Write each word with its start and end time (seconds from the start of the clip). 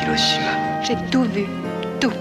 Hiroshima. 0.00 0.82
J'ai 0.82 0.96
tout 1.10 1.24
vu, 1.24 1.46
tout. 2.00 2.12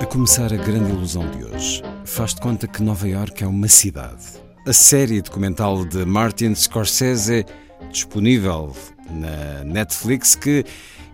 A 0.00 0.06
começar 0.06 0.52
a 0.52 0.56
grande 0.56 0.90
ilusão 0.90 1.28
de 1.30 1.44
hoje, 1.44 1.82
faz 2.04 2.34
de 2.34 2.40
conta 2.40 2.66
que 2.66 2.82
Nova 2.82 3.06
York 3.06 3.44
é 3.44 3.46
uma 3.46 3.68
cidade. 3.68 4.47
A 4.66 4.72
série 4.72 5.22
documental 5.22 5.84
de 5.84 6.04
Martin 6.04 6.54
Scorsese, 6.54 7.46
disponível 7.90 8.72
na 9.10 9.64
Netflix, 9.64 10.34
que 10.34 10.64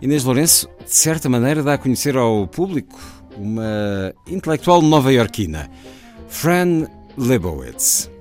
Inês 0.01 0.25
Lourenço, 0.25 0.67
de 0.83 0.93
certa 0.93 1.29
maneira, 1.29 1.63
dá 1.63 1.75
a 1.75 1.77
conhecer 1.77 2.17
ao 2.17 2.47
público 2.47 2.99
uma 3.37 4.13
intelectual 4.27 4.81
nova-iorquina, 4.81 5.69
Fran 6.27 6.87
Lebowitz. 7.17 8.11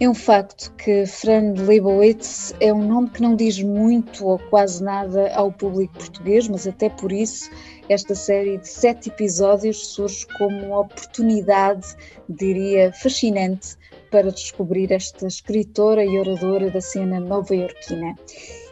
É 0.00 0.08
um 0.08 0.14
facto 0.14 0.72
que 0.76 1.04
Fran 1.06 1.54
Lebowitz 1.56 2.54
é 2.60 2.72
um 2.72 2.86
nome 2.86 3.10
que 3.10 3.20
não 3.20 3.34
diz 3.34 3.60
muito 3.60 4.24
ou 4.24 4.38
quase 4.38 4.82
nada 4.82 5.34
ao 5.34 5.50
público 5.52 5.92
português, 5.94 6.48
mas 6.48 6.66
até 6.66 6.88
por 6.88 7.12
isso 7.12 7.50
esta 7.88 8.14
série 8.14 8.58
de 8.58 8.68
sete 8.68 9.08
episódios 9.08 9.88
surge 9.88 10.26
como 10.38 10.66
uma 10.66 10.80
oportunidade, 10.80 11.96
diria, 12.28 12.92
fascinante 12.92 13.76
para 14.10 14.30
descobrir 14.30 14.92
esta 14.92 15.26
escritora 15.26 16.04
e 16.04 16.18
oradora 16.18 16.70
da 16.70 16.80
cena 16.80 17.20
nova-iorquina. 17.20 18.14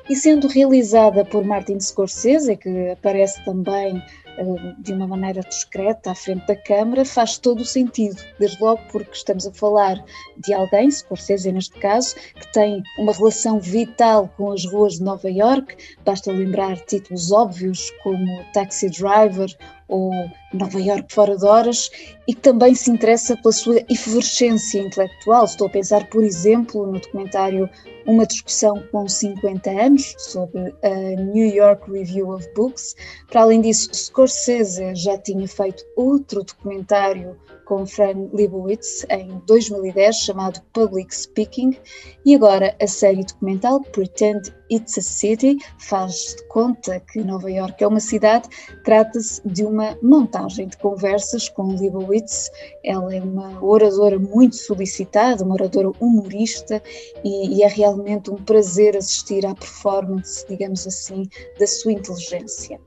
E 0.09 0.15
sendo 0.15 0.47
realizada 0.47 1.25
por 1.25 1.45
Martin 1.45 1.81
Scorsese, 1.81 2.57
que 2.57 2.91
aparece 2.91 3.45
também 3.45 4.01
eh, 4.39 4.75
de 4.79 4.93
uma 4.93 5.07
maneira 5.07 5.41
discreta 5.41 6.13
à 6.13 6.15
frente 6.15 6.47
da 6.47 6.55
câmara, 6.55 7.05
faz 7.05 7.39
todo 7.39 7.61
o 7.61 7.65
sentido, 7.65 8.23
desde 8.39 8.63
logo 8.63 8.81
porque 8.93 9.11
estamos 9.13 9.47
a 9.47 9.53
falar 9.53 10.03
de 10.37 10.55
alguém, 10.55 10.91
Scorsese 10.91 11.51
neste 11.51 11.77
caso, 11.81 12.15
que 12.15 12.53
tem 12.53 12.83
uma 12.99 13.13
relação 13.13 13.59
vital 13.59 14.33
com 14.37 14.53
as 14.53 14.65
ruas 14.65 14.95
de 14.95 15.03
Nova 15.03 15.29
York, 15.29 15.77
basta 16.05 16.31
lembrar 16.31 16.79
títulos 16.83 17.33
óbvios 17.33 17.91
como 18.03 18.45
Taxi 18.53 18.89
Driver 18.91 19.49
ou 19.89 20.11
Nova 20.53 20.81
York 20.81 21.13
fora 21.13 21.37
de 21.37 21.45
horas, 21.45 21.91
e 22.27 22.35
que 22.35 22.41
também 22.41 22.75
se 22.75 22.91
interessa 22.91 23.37
pela 23.37 23.53
sua 23.53 23.77
efervescência 23.89 24.81
intelectual. 24.81 25.45
Estou 25.45 25.67
a 25.67 25.71
pensar, 25.71 26.09
por 26.09 26.25
exemplo, 26.25 26.87
no 26.87 26.99
documentário 26.99 27.69
Uma 28.07 28.27
Discussão 28.27 28.83
com 28.91 29.09
50 29.09 29.71
Anos, 29.71 30.15
sobre 30.19 30.75
a 30.83 31.21
New 31.21 31.47
York 31.47 31.91
Review 31.91 32.31
of 32.31 32.49
Books. 32.55 32.97
Para 33.31 33.43
além 33.43 33.61
disso, 33.61 33.91
Scorsese 33.93 34.95
já 34.95 35.17
tinha 35.19 35.47
feito 35.47 35.85
outro 35.97 36.43
documentário 36.43 37.37
com 37.67 37.85
Fran 37.85 38.29
Lebowitz 38.33 39.05
em 39.11 39.43
2010, 39.47 40.17
chamado 40.17 40.61
Public 40.73 41.15
Speaking, 41.15 41.77
e 42.25 42.35
agora 42.35 42.75
a 42.81 42.87
série 42.87 43.25
documental 43.25 43.81
Pretend 43.81 44.55
It's 44.71 44.97
a 44.97 45.03
City 45.03 45.59
faz 45.79 46.37
de 46.37 46.47
conta 46.47 47.01
que 47.01 47.23
Nova 47.23 47.51
York 47.51 47.83
é 47.83 47.87
uma 47.87 48.01
cidade. 48.01 48.49
Trata-se 48.85 49.43
de 49.45 49.65
uma 49.65 49.76
montagem 50.03 50.69
de 50.69 50.77
conversas 50.77 51.49
com 51.49 51.77
Lebowitz. 51.77 52.51
Ela 52.85 53.15
é 53.15 53.21
uma 53.21 53.63
oradora 53.65 54.19
muito 54.19 54.57
solicitada, 54.57 55.45
uma 55.45 55.55
oradora 55.55 55.91
humorista, 56.01 56.83
e, 57.25 57.57
e 57.57 57.63
é 57.63 57.69
realmente 57.69 58.31
um 58.31 58.37
prazer 58.37 58.97
assistir 58.97 59.45
à 59.47 59.55
performance, 59.55 60.47
digamos 60.49 60.87
assim, 60.87 61.29
da 61.59 61.67
sua 61.67 61.93
inteligência. 61.93 62.81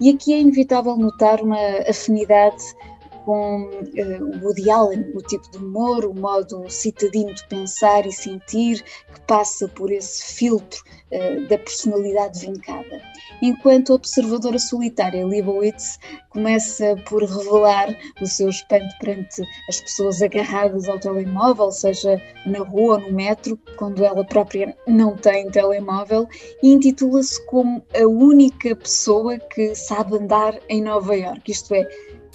E 0.00 0.10
aqui 0.10 0.32
é 0.32 0.40
inevitável 0.40 0.96
notar 0.96 1.42
uma 1.42 1.58
afinidade 1.88 2.62
com 3.28 3.64
uh, 3.64 4.42
Woody 4.42 4.70
Allen, 4.70 5.12
o 5.14 5.20
tipo 5.20 5.50
de 5.50 5.58
humor, 5.58 6.06
o 6.06 6.14
modo 6.14 6.64
citadino 6.70 7.34
de 7.34 7.46
pensar 7.46 8.06
e 8.06 8.10
sentir 8.10 8.82
que 8.82 9.20
passa 9.26 9.68
por 9.68 9.92
esse 9.92 10.34
filtro 10.34 10.82
uh, 11.12 11.46
da 11.46 11.58
personalidade 11.58 12.46
vincada. 12.46 13.02
Enquanto 13.42 13.92
a 13.92 13.96
observadora 13.96 14.58
solitária 14.58 15.26
Leibowitz 15.26 15.98
começa 16.30 16.96
por 17.06 17.22
revelar 17.22 17.94
o 18.18 18.26
seu 18.26 18.48
espanto 18.48 18.96
perante 18.98 19.42
as 19.68 19.78
pessoas 19.82 20.22
agarradas 20.22 20.88
ao 20.88 20.98
telemóvel, 20.98 21.70
seja 21.70 22.18
na 22.46 22.60
rua 22.60 22.94
ou 22.94 23.00
no 23.00 23.12
metro, 23.12 23.58
quando 23.76 24.02
ela 24.02 24.24
própria 24.24 24.74
não 24.86 25.14
tem 25.18 25.50
telemóvel, 25.50 26.26
e 26.62 26.72
intitula-se 26.72 27.44
como 27.44 27.84
a 27.94 28.06
única 28.06 28.74
pessoa 28.74 29.38
que 29.38 29.74
sabe 29.74 30.16
andar 30.16 30.58
em 30.70 30.80
Nova 30.80 31.14
York, 31.14 31.52
isto 31.52 31.74
é, 31.74 31.86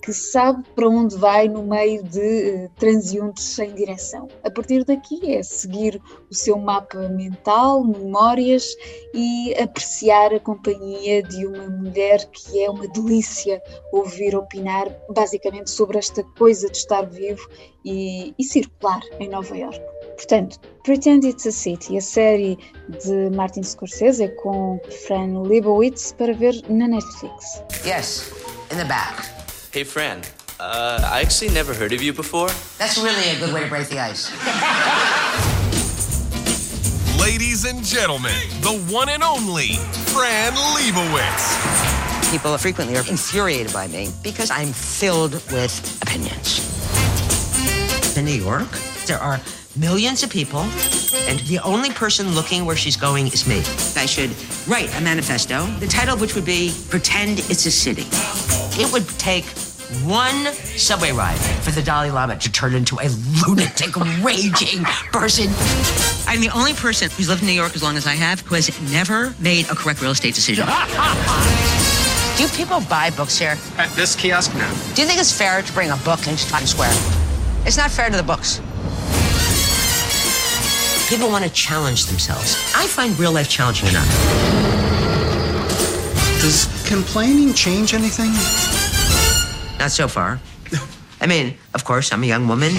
que 0.03 0.12
sabe 0.12 0.62
para 0.75 0.90
onde 0.90 1.16
vai 1.16 1.47
no 1.47 1.64
meio 1.64 2.03
de 2.03 2.69
uh, 2.81 3.34
sem 3.38 3.74
direção. 3.74 4.28
A 4.44 4.52
partir 4.52 4.84
daqui 4.84 5.34
é 5.34 5.41
seguir 5.41 6.00
o 6.30 6.36
seu 6.36 6.58
mapa 6.58 7.08
mental, 7.08 7.86
memórias 7.86 8.75
e 9.13 9.56
apreciar 9.56 10.34
a 10.34 10.40
companhia 10.42 11.24
de 11.24 11.47
uma 11.47 11.69
mulher 11.69 12.30
que 12.31 12.62
é 12.62 12.69
uma 12.69 12.86
delícia 12.90 13.62
ouvir 13.94 14.36
opinar 14.36 14.90
basicamente 15.09 15.72
sobre 15.72 15.97
esta 15.97 16.22
coisa 16.38 16.69
de 16.69 16.78
estar 16.78 17.03
vivo 17.03 17.47
e, 17.86 18.36
e 18.38 18.44
circular 18.44 19.02
em 19.22 19.30
Nova 19.30 19.58
York. 19.58 19.81
Portanto, 20.18 20.59
Pretend 20.84 21.25
It's 21.25 21.47
a 21.47 21.52
City, 21.52 21.97
a 21.97 22.02
série 22.02 22.58
de 23.02 23.30
Martin 23.34 23.63
Scorsese 23.63 24.28
com 24.44 24.80
Fran 25.08 25.42
Lebowitz 25.44 26.13
para 26.18 26.34
ver 26.34 26.53
na 26.68 26.90
Netflix. 26.90 27.63
Yes, 27.86 28.30
in 28.69 28.78
the 28.78 28.86
back. 28.86 29.33
Hey, 29.74 29.84
Fran. 29.84 30.22
Uh, 30.60 31.02
I 31.04 31.22
actually 31.22 31.50
never 31.50 31.74
heard 31.74 31.94
of 31.94 32.02
you 32.04 32.14
before. 32.14 32.50
That's 32.78 33.00
really 33.00 33.32
a 33.32 33.40
good 33.40 33.52
way 33.52 33.64
to 33.64 33.70
break 33.70 33.90
the 33.90 33.98
ice. 33.98 34.30
Ladies 37.20 37.66
and 37.66 37.84
gentlemen, 37.84 38.38
the 38.62 38.78
one 38.94 39.10
and 39.10 39.24
only 39.24 39.78
Fran 40.14 40.54
Lebowitz. 40.54 42.30
People 42.30 42.56
frequently 42.60 42.96
are 42.98 43.08
infuriated 43.10 43.74
by 43.74 43.88
me 43.88 44.12
because 44.22 44.52
I'm 44.52 44.68
filled 44.68 45.34
with 45.52 46.00
opinions. 46.04 46.70
In 48.16 48.26
New 48.26 48.32
York, 48.32 48.70
there 49.08 49.18
are 49.18 49.42
millions 49.76 50.22
of 50.22 50.30
people, 50.30 50.62
and 51.28 51.40
the 51.48 51.60
only 51.64 51.90
person 51.90 52.36
looking 52.36 52.66
where 52.66 52.76
she's 52.76 52.96
going 52.96 53.26
is 53.26 53.48
me. 53.48 53.64
I 54.00 54.06
should 54.06 54.30
write 54.68 54.96
a 54.96 55.02
manifesto, 55.02 55.66
the 55.80 55.88
title 55.88 56.14
of 56.14 56.22
which 56.22 56.36
would 56.36 56.46
be 56.46 56.76
Pretend 56.90 57.40
It's 57.40 57.66
a 57.66 57.72
City. 57.72 58.06
It 58.76 58.92
would 58.92 59.08
take 59.20 59.46
one 60.03 60.53
subway 60.53 61.12
ride 61.12 61.38
for 61.63 61.71
the 61.71 61.81
Dalai 61.81 62.09
Lama 62.12 62.38
to 62.38 62.51
turn 62.51 62.74
into 62.74 62.97
a 63.00 63.09
lunatic, 63.45 63.95
raging 64.24 64.83
person. 65.12 65.47
I'm 66.27 66.41
the 66.41 66.51
only 66.53 66.74
person 66.74 67.09
who's 67.12 67.30
lived 67.30 67.41
in 67.41 67.47
New 67.47 67.53
York 67.53 67.75
as 67.75 67.83
long 67.83 67.97
as 67.97 68.07
I 68.07 68.13
have 68.15 68.41
who 68.41 68.56
has 68.56 68.69
never 68.91 69.33
made 69.39 69.69
a 69.69 69.75
correct 69.75 70.01
real 70.01 70.12
estate 70.12 70.35
decision. 70.35 70.65
Do 72.38 72.47
people 72.57 72.81
buy 72.89 73.12
books 73.12 73.38
here? 73.38 73.57
At 73.77 73.89
this 73.95 74.15
kiosk 74.15 74.53
now. 74.56 74.69
Do 74.95 75.01
you 75.01 75.07
think 75.07 75.19
it's 75.19 75.31
fair 75.31 75.62
to 75.62 75.74
bring 75.74 75.91
a 75.91 75.97
book 75.97 76.27
into 76.27 76.47
Times 76.47 76.71
Square? 76.71 76.94
It's 77.65 77.77
not 77.77 77.91
fair 77.91 78.09
to 78.09 78.18
the 78.18 78.24
books. 78.24 78.59
People 81.09 81.30
want 81.30 81.44
to 81.44 81.50
challenge 81.51 82.07
themselves. 82.07 82.56
I 82.75 82.88
find 82.88 83.18
real 83.19 83.31
life 83.31 83.50
challenging 83.50 83.89
enough. 83.89 84.07
Does 86.41 86.65
complaining 86.88 87.53
change 87.53 87.94
anything? 87.94 88.33
Not 89.83 89.91
so 89.91 90.07
far. 90.07 90.39
I 91.19 91.27
mean, 91.27 91.57
of 91.74 91.83
course, 91.83 92.13
I'm 92.13 92.24
a 92.24 92.25
young 92.25 92.47
woman. 92.47 92.71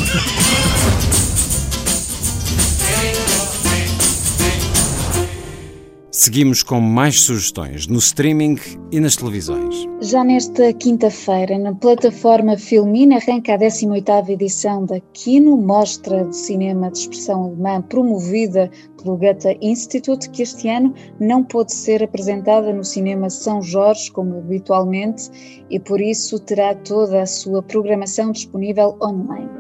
Seguimos 6.25 6.63
com 6.63 6.81
mais 6.81 7.21
sugestões 7.21 7.87
no 7.87 7.99
streaming 7.99 8.57
e 8.91 8.99
nas 8.99 9.15
televisões. 9.15 9.87
Já 10.01 10.25
nesta 10.25 10.73
quinta-feira, 10.73 11.59
na 11.59 11.75
plataforma 11.75 12.57
Filmin, 12.57 13.13
arranca 13.13 13.53
a 13.53 13.59
18ª 13.59 14.31
edição 14.31 14.87
da 14.87 14.99
Kino, 15.13 15.55
mostra 15.55 16.25
de 16.25 16.35
cinema 16.35 16.91
de 16.91 17.01
expressão 17.01 17.45
alemã 17.45 17.83
promovida 17.83 18.71
pelo 18.97 19.19
Goethe 19.19 19.59
Institute, 19.61 20.31
que 20.31 20.41
este 20.41 20.67
ano 20.67 20.95
não 21.21 21.45
pôde 21.45 21.75
ser 21.75 22.03
apresentada 22.03 22.73
no 22.73 22.85
cinema 22.85 23.29
São 23.29 23.61
Jorge, 23.61 24.11
como 24.11 24.39
habitualmente, 24.39 25.31
e 25.69 25.79
por 25.79 26.01
isso 26.01 26.39
terá 26.39 26.75
toda 26.75 27.21
a 27.21 27.27
sua 27.27 27.63
programação 27.63 28.33
disponível 28.33 28.97
online. 29.03 29.51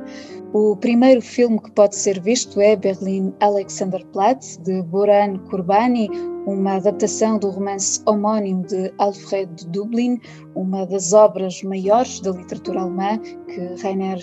O 0.54 0.76
primeiro 0.76 1.20
filme 1.20 1.60
que 1.60 1.72
pode 1.72 1.96
ser 1.96 2.20
visto 2.20 2.58
é 2.58 2.74
Berlin 2.74 3.34
Alexanderplatz, 3.40 4.56
de 4.58 4.82
Boran 4.82 5.36
Kurbani, 5.50 6.08
uma 6.46 6.74
adaptação 6.76 7.38
do 7.38 7.50
romance 7.50 8.02
homónimo 8.06 8.66
de 8.66 8.92
Alfred 8.98 9.66
Dublin, 9.68 10.20
uma 10.54 10.86
das 10.86 11.12
obras 11.12 11.62
maiores 11.62 12.20
da 12.20 12.30
literatura 12.30 12.80
alemã 12.80 13.18
que 13.18 13.82
Rainer 13.82 14.18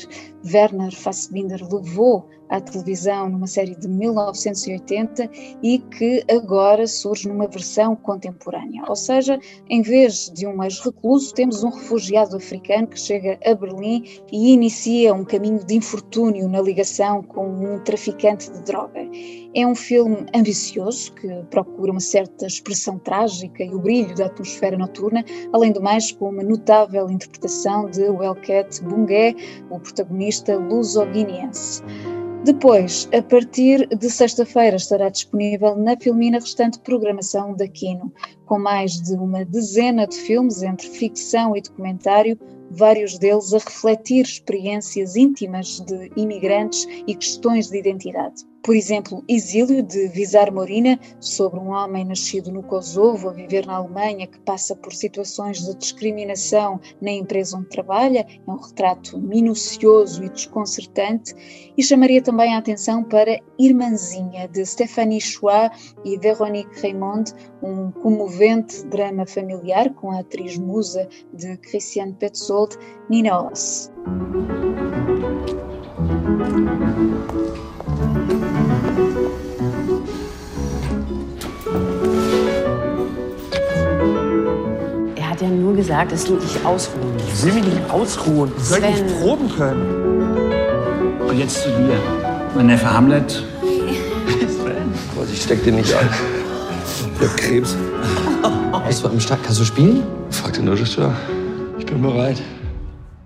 Werner 0.45 0.95
Fassbinder 0.95 1.61
levou 1.71 2.27
à 2.51 2.59
televisão 2.59 3.29
numa 3.29 3.47
série 3.47 3.75
de 3.75 3.87
1980 3.87 5.29
e 5.63 5.79
que 5.79 6.23
agora 6.29 6.85
surge 6.85 7.27
numa 7.29 7.47
versão 7.47 7.95
contemporânea. 7.95 8.83
Ou 8.89 8.95
seja, 8.95 9.39
em 9.69 9.81
vez 9.81 10.29
de 10.33 10.45
um 10.45 10.61
ex-recluso, 10.61 11.33
temos 11.33 11.63
um 11.63 11.69
refugiado 11.69 12.35
africano 12.35 12.87
que 12.87 12.99
chega 12.99 13.39
a 13.45 13.55
Berlim 13.55 14.03
e 14.31 14.51
inicia 14.53 15.13
um 15.13 15.23
caminho 15.23 15.63
de 15.65 15.75
infortúnio 15.75 16.49
na 16.49 16.61
ligação 16.61 17.23
com 17.23 17.47
um 17.47 17.79
traficante 17.79 18.51
de 18.51 18.61
droga. 18.63 18.99
É 19.55 19.65
um 19.65 19.75
filme 19.75 20.25
ambicioso 20.35 21.13
que 21.13 21.27
procura 21.49 21.91
uma 21.91 22.01
certa 22.01 22.45
expressão 22.45 22.99
trágica 22.99 23.63
e 23.63 23.73
o 23.73 23.79
brilho 23.79 24.13
da 24.15 24.25
atmosfera 24.25 24.77
noturna, 24.77 25.23
além 25.53 25.71
do 25.71 25.81
mais 25.81 26.11
com 26.21 26.29
uma 26.29 26.43
notável 26.43 27.09
interpretação 27.09 27.89
de 27.89 28.03
Welket 28.03 28.79
Bungé, 28.83 29.33
o 29.71 29.79
protagonista 29.79 30.55
luso-guineense. 30.55 31.81
Depois, 32.45 33.09
a 33.11 33.23
partir 33.23 33.87
de 33.87 34.07
sexta-feira, 34.07 34.75
estará 34.75 35.09
disponível 35.09 35.75
na 35.75 35.97
Filmina 35.99 36.37
restante 36.37 36.79
programação 36.81 37.55
da 37.55 37.67
Kino, 37.67 38.13
com 38.45 38.59
mais 38.59 39.01
de 39.01 39.15
uma 39.15 39.43
dezena 39.43 40.05
de 40.05 40.15
filmes 40.15 40.61
entre 40.61 40.87
ficção 40.89 41.57
e 41.57 41.61
documentário, 41.61 42.37
vários 42.69 43.17
deles 43.17 43.51
a 43.51 43.57
refletir 43.57 44.23
experiências 44.23 45.15
íntimas 45.15 45.79
de 45.79 46.11
imigrantes 46.15 46.87
e 47.07 47.15
questões 47.15 47.71
de 47.71 47.79
identidade. 47.79 48.50
Por 48.63 48.75
exemplo, 48.75 49.23
Exílio, 49.27 49.81
de 49.81 50.07
Visar 50.09 50.53
Morina, 50.53 50.99
sobre 51.19 51.59
um 51.59 51.69
homem 51.69 52.05
nascido 52.05 52.51
no 52.51 52.61
Kosovo 52.61 53.29
a 53.29 53.33
viver 53.33 53.65
na 53.65 53.77
Alemanha 53.77 54.27
que 54.27 54.39
passa 54.39 54.75
por 54.75 54.93
situações 54.93 55.65
de 55.65 55.75
discriminação 55.75 56.79
na 57.01 57.09
empresa 57.09 57.57
onde 57.57 57.69
trabalha, 57.69 58.19
é 58.19 58.51
um 58.51 58.57
retrato 58.57 59.17
minucioso 59.17 60.23
e 60.23 60.29
desconcertante, 60.29 61.33
e 61.75 61.83
chamaria 61.83 62.21
também 62.21 62.53
a 62.53 62.59
atenção 62.59 63.03
para 63.03 63.39
Irmãzinha, 63.57 64.47
de 64.47 64.63
Stéphanie 64.63 65.19
Chouat 65.19 65.95
e 66.05 66.17
Véronique 66.19 66.81
Raymond, 66.81 67.33
um 67.63 67.91
comovente 67.91 68.85
drama 68.85 69.25
familiar 69.25 69.91
com 69.95 70.11
a 70.11 70.19
atriz 70.19 70.57
musa 70.57 71.07
de 71.33 71.57
Christiane 71.57 72.13
Petzold, 72.13 72.77
Nina 73.09 73.41
Oss. 73.41 73.91
Hat 85.41 85.49
ja 85.49 85.55
nur 85.55 85.75
gesagt, 85.75 86.11
dass 86.11 86.25
du 86.25 86.35
dich 86.35 86.65
ausruhen 86.65 87.13
musst. 87.13 87.27
Ich 87.27 87.45
will 87.45 87.53
mich 87.53 87.65
nicht 87.65 87.89
ausruhen. 87.89 88.51
Ich 88.57 88.63
soll 88.63 88.79
Sven. 88.79 88.93
nicht 88.93 89.21
proben 89.21 89.49
können. 89.49 91.21
Und 91.27 91.37
jetzt 91.37 91.61
zu 91.63 91.69
dir. 91.69 91.97
Mein 92.55 92.67
Neffe 92.67 92.91
Hamlet. 92.91 93.43
Vorsicht, 95.15 95.43
steck 95.43 95.63
dir 95.63 95.73
nicht 95.73 95.93
an. 95.93 96.07
Ich 97.19 97.27
hab 97.27 97.37
Krebs. 97.37 97.75
Bist 98.87 99.03
du 99.03 99.07
am 99.07 99.19
Start? 99.19 99.39
Kannst 99.43 99.59
du 99.61 99.65
spielen? 99.65 100.03
Frag 100.29 100.53
den 100.53 100.67
Regisseur. 100.67 101.13
Ich 101.79 101.85
bin 101.85 102.01
bereit. 102.01 102.41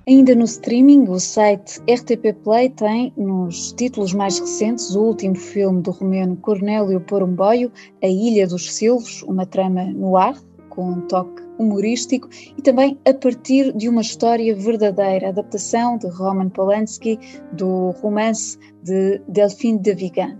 Ainda 0.07 0.35
no 0.35 0.45
streaming, 0.45 1.07
o 1.09 1.17
site 1.17 1.81
RTP 1.87 2.31
Play 2.43 2.69
tem, 2.69 3.11
nos 3.17 3.73
títulos 3.73 4.13
mais 4.13 4.39
recentes, 4.39 4.95
o 4.95 4.99
último 4.99 5.33
filme 5.33 5.81
do 5.81 5.89
romeno 5.89 6.35
Cornélio 6.43 6.99
Porumboio, 7.01 7.71
A 8.03 8.07
Ilha 8.07 8.47
dos 8.47 8.71
Silvos, 8.71 9.23
uma 9.23 9.47
trama 9.47 9.83
no 9.85 10.15
ar, 10.15 10.35
com 10.75 10.89
um 10.89 11.01
toque 11.01 11.41
humorístico, 11.57 12.27
e 12.57 12.61
também 12.61 12.99
a 13.05 13.13
partir 13.13 13.71
de 13.73 13.87
uma 13.87 14.01
história 14.01 14.53
verdadeira, 14.55 15.29
adaptação 15.29 15.97
de 15.97 16.07
Roman 16.07 16.49
Polanski 16.49 17.17
do 17.53 17.91
romance 18.01 18.57
de 18.83 19.21
Delphine 19.27 19.79
de 19.79 19.93
Vigan. 19.93 20.37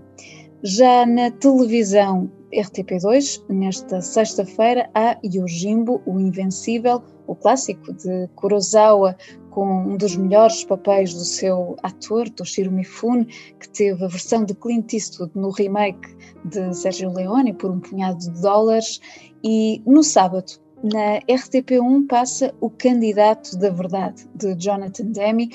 Já 0.62 1.06
na 1.06 1.30
televisão 1.30 2.30
RTP2, 2.52 3.42
nesta 3.48 4.00
sexta-feira, 4.00 4.88
há 4.94 5.18
Yojimbo, 5.24 6.00
o 6.06 6.18
Invencível, 6.18 7.02
o 7.26 7.34
clássico 7.34 7.92
de 7.92 8.28
Kurosawa, 8.34 9.16
com 9.50 9.66
um 9.66 9.96
dos 9.96 10.16
melhores 10.16 10.64
papéis 10.64 11.14
do 11.14 11.24
seu 11.24 11.76
ator, 11.82 12.28
Toshiro 12.28 12.70
Mifune, 12.70 13.26
que 13.58 13.68
teve 13.68 14.04
a 14.04 14.08
versão 14.08 14.44
de 14.44 14.54
Clint 14.54 14.92
Eastwood 14.92 15.32
no 15.34 15.50
remake 15.50 16.14
de 16.44 16.74
Sergio 16.74 17.12
Leone 17.12 17.54
por 17.54 17.70
um 17.70 17.80
punhado 17.80 18.18
de 18.18 18.30
dólares. 18.42 19.00
E 19.48 19.80
no 19.86 20.02
sábado, 20.02 20.54
na 20.82 21.20
RTP1, 21.20 22.08
passa 22.08 22.52
O 22.60 22.68
Candidato 22.68 23.56
da 23.56 23.70
Verdade, 23.70 24.28
de 24.34 24.56
Jonathan 24.56 25.06
Demme, 25.12 25.52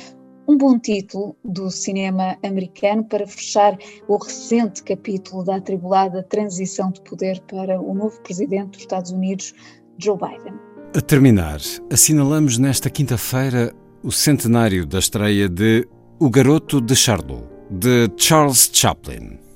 um 0.47 0.57
bom 0.57 0.79
título 0.79 1.35
do 1.43 1.69
cinema 1.69 2.37
americano 2.41 3.03
para 3.03 3.27
fechar 3.27 3.77
o 4.07 4.15
recente 4.15 4.81
capítulo 4.81 5.43
da 5.43 5.57
atribulada 5.57 6.23
transição 6.23 6.89
de 6.89 7.01
poder 7.01 7.41
para 7.41 7.81
o 7.81 7.93
novo 7.93 8.17
presidente 8.21 8.71
dos 8.71 8.79
Estados 8.79 9.11
Unidos, 9.11 9.53
Joe 9.97 10.17
Biden. 10.17 10.53
A 10.95 11.01
terminar, 11.01 11.59
assinalamos 11.91 12.57
nesta 12.57 12.89
quinta-feira 12.89 13.73
o 14.01 14.11
centenário 14.11 14.85
da 14.85 14.99
estreia 14.99 15.49
de 15.49 15.85
O 16.17 16.29
Garoto 16.29 16.79
de 16.79 16.95
Charlot, 16.95 17.43
de 17.69 18.09
Charles 18.15 18.69
Chaplin. 18.71 19.50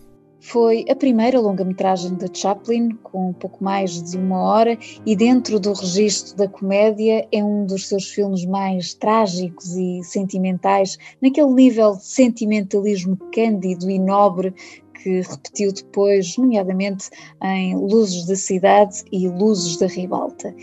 Foi 0.47 0.85
a 0.87 0.95
primeira 0.95 1.39
longa-metragem 1.39 2.13
de 2.13 2.29
Chaplin, 2.31 2.89
com 3.01 3.33
pouco 3.33 3.63
mais 3.63 4.03
de 4.03 4.15
uma 4.15 4.43
hora, 4.43 4.77
e 5.03 5.15
dentro 5.15 5.59
do 5.59 5.73
registro 5.73 6.37
da 6.37 6.47
comédia 6.47 7.27
é 7.31 7.43
um 7.43 7.65
dos 7.65 7.87
seus 7.87 8.11
filmes 8.11 8.45
mais 8.45 8.93
trágicos 8.93 9.75
e 9.75 10.03
sentimentais, 10.03 10.99
naquele 11.19 11.51
nível 11.51 11.95
de 11.95 12.05
sentimentalismo 12.05 13.17
cândido 13.33 13.89
e 13.89 13.97
nobre 13.97 14.53
que 15.01 15.21
repetiu 15.21 15.73
depois, 15.73 16.37
nomeadamente 16.37 17.09
em 17.43 17.75
Luzes 17.75 18.27
da 18.27 18.35
Cidade 18.35 19.03
e 19.11 19.27
Luzes 19.27 19.77
da 19.77 19.87
Ribalta. 19.87 20.53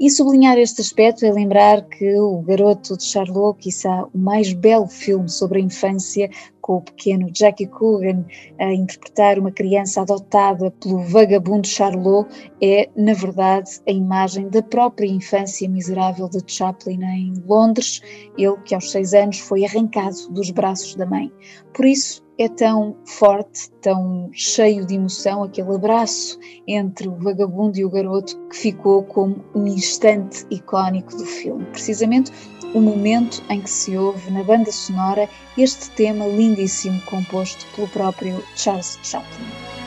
E 0.00 0.08
sublinhar 0.10 0.56
este 0.58 0.80
aspecto 0.80 1.26
é 1.26 1.32
lembrar 1.32 1.82
que 1.88 2.14
O 2.16 2.40
Garoto 2.42 2.96
de 2.96 3.04
Charlot, 3.04 3.58
quiçá 3.58 4.04
o 4.14 4.18
mais 4.18 4.52
belo 4.52 4.86
filme 4.86 5.28
sobre 5.28 5.60
a 5.60 5.64
infância, 5.64 6.30
com 6.68 6.76
o 6.76 6.82
pequeno 6.82 7.30
Jackie 7.32 7.66
Coogan 7.66 8.26
a 8.58 8.74
interpretar 8.74 9.38
uma 9.38 9.50
criança 9.50 10.02
adotada 10.02 10.70
pelo 10.72 10.98
vagabundo 10.98 11.66
Charlot, 11.66 12.28
é, 12.62 12.90
na 12.94 13.14
verdade, 13.14 13.70
a 13.88 13.90
imagem 13.90 14.50
da 14.50 14.62
própria 14.62 15.06
infância 15.06 15.66
miserável 15.66 16.28
de 16.28 16.42
Chaplin 16.46 17.02
em 17.02 17.42
Londres, 17.46 18.02
ele 18.36 18.58
que 18.66 18.74
aos 18.74 18.90
seis 18.90 19.14
anos 19.14 19.38
foi 19.38 19.64
arrancado 19.64 20.28
dos 20.28 20.50
braços 20.50 20.94
da 20.94 21.06
mãe. 21.06 21.32
Por 21.72 21.86
isso, 21.86 22.22
é 22.38 22.48
tão 22.48 22.96
forte, 23.04 23.70
tão 23.80 24.30
cheio 24.32 24.86
de 24.86 24.94
emoção, 24.94 25.42
aquele 25.42 25.74
abraço 25.74 26.38
entre 26.68 27.08
o 27.08 27.16
vagabundo 27.16 27.78
e 27.78 27.84
o 27.84 27.90
garoto 27.90 28.38
que 28.48 28.56
ficou 28.56 29.02
como 29.04 29.44
um 29.54 29.66
instante 29.66 30.46
icónico 30.50 31.16
do 31.16 31.24
filme. 31.24 31.64
Precisamente 31.72 32.30
o 32.74 32.80
momento 32.80 33.42
em 33.48 33.60
que 33.60 33.70
se 33.70 33.96
ouve 33.96 34.30
na 34.30 34.42
banda 34.42 34.70
sonora 34.70 35.28
este 35.56 35.90
tema 35.90 36.26
lindíssimo 36.26 37.00
composto 37.02 37.66
pelo 37.74 37.88
próprio 37.88 38.44
Charles 38.56 38.98
Chaplin. 39.02 39.77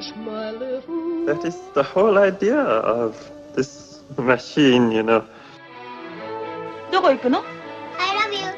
hush, 0.06 0.16
my 0.18 0.52
little. 0.52 1.26
That 1.26 1.44
is 1.44 1.58
the 1.74 1.82
whole 1.84 2.20
idea 2.20 2.60
of 2.60 3.32
this 3.56 4.02
machine, 4.18 4.92
you 4.92 5.02
know. 5.02 5.26
Where 6.92 7.02
are 7.02 7.12
we 7.12 7.18
going? 7.18 7.36
I 7.98 8.14
love 8.20 8.34
you. 8.42 8.50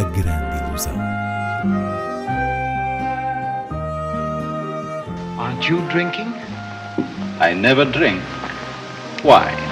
A 0.00 0.04
grand 0.14 0.48
illusion. 0.58 0.96
Aren't 5.38 5.68
you 5.68 5.78
drinking? 5.90 6.32
I 7.40 7.54
never 7.54 7.84
drink. 7.84 8.22
Why? 9.22 9.71